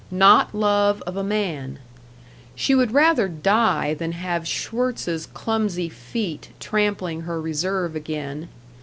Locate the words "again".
7.95-8.49